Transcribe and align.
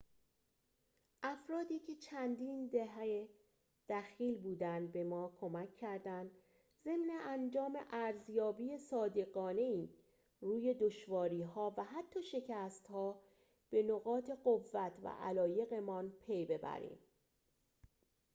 افرادی 1.23 1.79
که 1.79 1.95
چندین 1.95 2.67
دهه 2.67 3.29
دخیل 3.89 4.37
بودند 4.37 4.91
به 4.91 5.03
ما 5.03 5.31
کمک 5.41 5.75
کردند 5.75 6.31
ضمن 6.83 7.09
انجام 7.27 7.77
ارزیابی 7.91 8.77
صادقانه‌ای 8.77 9.89
روی 10.41 10.73
دشواری‌ها 10.73 11.73
و 11.77 11.83
حتی 11.83 12.23
شکست‌ها 12.23 13.21
به 13.69 13.83
نقاط 13.83 14.29
قوت 14.43 14.69
و 15.03 15.07
علایق‌مان 15.07 16.09
پی 16.25 16.45
ببریم 16.45 16.97